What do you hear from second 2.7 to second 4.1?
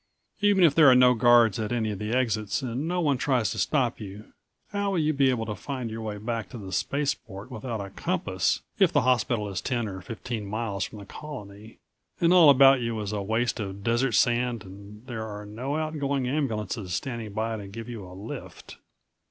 no one tries to stop